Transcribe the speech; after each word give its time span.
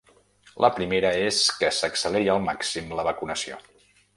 La 0.63 0.69
primera 0.77 1.11
és 1.27 1.43
que 1.59 1.71
s’acceleri 1.81 2.33
al 2.37 2.43
màxim 2.49 2.91
la 3.01 3.07
vacunació. 3.13 3.61